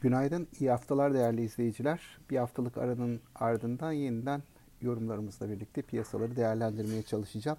[0.00, 2.00] Günaydın, iyi haftalar değerli izleyiciler.
[2.30, 4.42] Bir haftalık aranın ardından yeniden
[4.80, 7.58] yorumlarımızla birlikte piyasaları değerlendirmeye çalışacağım.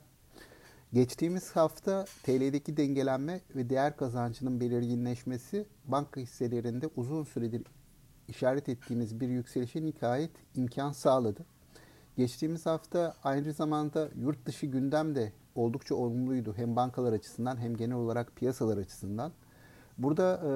[0.93, 7.63] Geçtiğimiz hafta TL'deki dengelenme ve değer kazancının belirginleşmesi banka hisselerinde uzun süredir
[8.27, 11.46] işaret ettiğimiz bir yükselişe nikayet imkan sağladı.
[12.17, 17.95] Geçtiğimiz hafta aynı zamanda yurt dışı gündem de oldukça olumluydu hem bankalar açısından hem genel
[17.95, 19.31] olarak piyasalar açısından.
[20.02, 20.49] Burada e,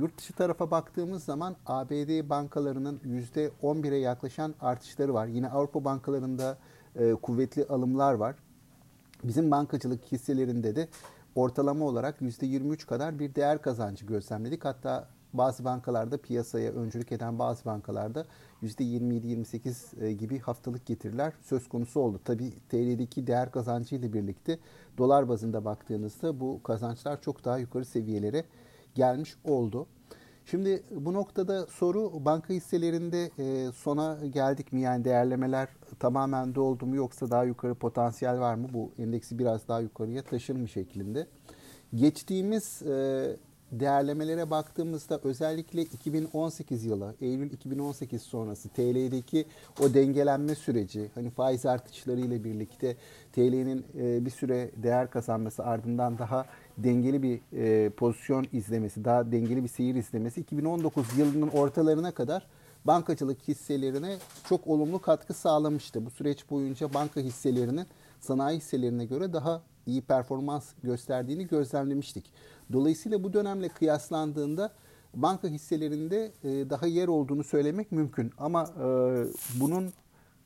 [0.00, 5.26] yurt dışı tarafa baktığımız zaman ABD bankalarının %11'e yaklaşan artışları var.
[5.26, 6.58] Yine Avrupa bankalarında
[6.96, 8.36] e, kuvvetli alımlar var.
[9.24, 10.88] Bizim bankacılık hisselerinde de
[11.34, 14.64] ortalama olarak %23 kadar bir değer kazancı gözlemledik.
[14.64, 18.26] Hatta bazı bankalarda piyasaya öncülük eden bazı bankalarda
[18.62, 22.20] %27-28 e, gibi haftalık getiriler söz konusu oldu.
[22.24, 24.58] Tabi TL'deki değer kazancı ile birlikte
[24.98, 28.44] dolar bazında baktığınızda bu kazançlar çok daha yukarı seviyelere
[28.94, 29.86] gelmiş oldu.
[30.44, 34.80] Şimdi bu noktada soru banka hisselerinde e, sona geldik mi?
[34.80, 38.68] Yani değerlemeler tamamen doldu mu yoksa daha yukarı potansiyel var mı?
[38.72, 41.26] Bu endeksi biraz daha yukarıya taşınmış şeklinde.
[41.94, 43.36] Geçtiğimiz e,
[43.72, 49.46] değerlemelere baktığımızda özellikle 2018 yılı, Eylül 2018 sonrası TL'deki
[49.80, 52.96] o dengelenme süreci, hani faiz artışları ile birlikte
[53.32, 56.46] TL'nin e, bir süre değer kazanması ardından daha
[56.78, 62.46] dengeli bir e, pozisyon izlemesi, daha dengeli bir seyir izlemesi 2019 yılının ortalarına kadar
[62.84, 64.16] bankacılık hisselerine
[64.48, 66.06] çok olumlu katkı sağlamıştı.
[66.06, 67.86] Bu süreç boyunca banka hisselerinin
[68.20, 72.32] sanayi hisselerine göre daha iyi performans gösterdiğini gözlemlemiştik.
[72.72, 74.72] Dolayısıyla bu dönemle kıyaslandığında
[75.14, 78.32] banka hisselerinde e, daha yer olduğunu söylemek mümkün.
[78.38, 78.86] Ama e,
[79.60, 79.92] bunun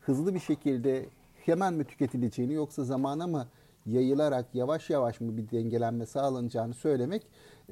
[0.01, 3.49] hızlı bir şekilde hemen mi tüketileceğini yoksa zamana mı
[3.87, 7.23] yayılarak yavaş yavaş mı bir dengelenme sağlanacağını söylemek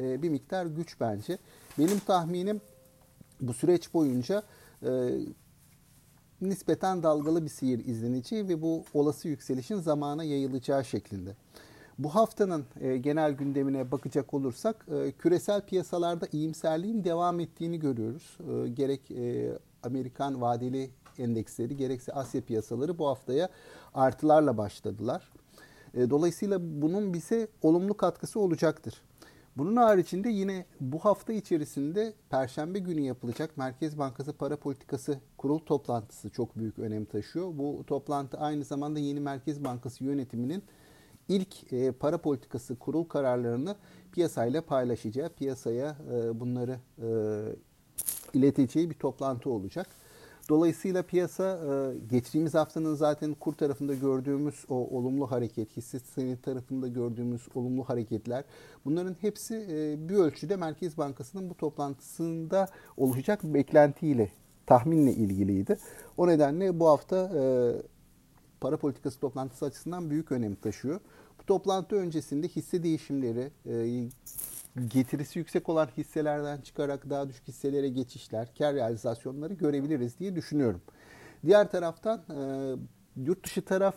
[0.01, 1.39] e, bir miktar güç bence.
[1.79, 2.61] Benim tahminim
[3.41, 4.43] bu süreç boyunca
[6.41, 11.37] nispeten dalgalı bir seyir izleneceği ve bu olası yükselişin zamana yayılacağı şeklinde.
[11.99, 18.39] Bu haftanın e, genel gündemine bakacak olursak e, küresel piyasalarda iyimserliğin devam ettiğini görüyoruz.
[18.41, 19.01] E, gerek
[19.83, 23.49] Amerikan vadeli endeksleri gerekse Asya piyasaları bu haftaya
[23.95, 25.33] artılarla başladılar.
[25.95, 29.03] Dolayısıyla bunun bize olumlu katkısı olacaktır.
[29.57, 36.31] Bunun haricinde yine bu hafta içerisinde Perşembe günü yapılacak Merkez Bankası Para Politikası Kurul toplantısı
[36.31, 37.59] çok büyük önem taşıyor.
[37.59, 40.63] Bu toplantı aynı zamanda yeni Merkez Bankası yönetiminin
[41.29, 43.77] ilk e, para politikası kurul kararlarını
[44.13, 47.09] piyasayla paylaşacağı, piyasaya e, bunları e,
[48.35, 49.87] ileteceği bir toplantı olacak.
[50.51, 56.89] Dolayısıyla piyasa e, geçtiğimiz haftanın zaten kur tarafında gördüğümüz o olumlu hareket, hisse senedi tarafında
[56.89, 58.45] gördüğümüz olumlu hareketler
[58.85, 64.33] bunların hepsi e, bir ölçüde Merkez Bankası'nın bu toplantısında oluşacak beklentiyle,
[64.67, 65.79] tahminle ilgiliydi.
[66.17, 67.43] O nedenle bu hafta e,
[68.61, 71.01] para politikası toplantısı açısından büyük önem taşıyor.
[71.51, 74.09] Toplantı öncesinde hisse değişimleri, e,
[74.89, 80.81] getirisi yüksek olan hisselerden çıkarak daha düşük hisselere geçişler, kar realizasyonları görebiliriz diye düşünüyorum.
[81.47, 82.75] Diğer taraftan e,
[83.17, 83.95] yurt dışı taraf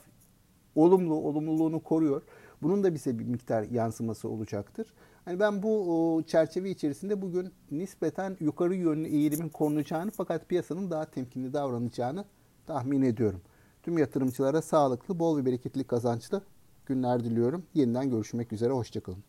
[0.75, 2.21] olumlu, olumluluğunu koruyor.
[2.61, 4.93] Bunun da bize bir miktar yansıması olacaktır.
[5.27, 11.53] Yani ben bu çerçeve içerisinde bugün nispeten yukarı yönlü eğilimin korunacağını fakat piyasanın daha temkinli
[11.53, 12.25] davranacağını
[12.65, 13.41] tahmin ediyorum.
[13.83, 16.41] Tüm yatırımcılara sağlıklı, bol ve bereketli kazançlı
[16.85, 17.65] günler diliyorum.
[17.73, 19.23] Yeniden görüşmek üzere, hoşçakalın.